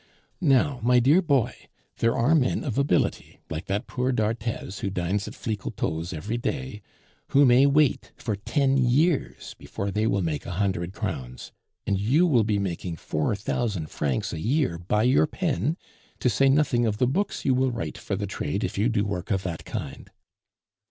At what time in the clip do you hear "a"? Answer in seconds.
10.47-10.53, 14.33-14.39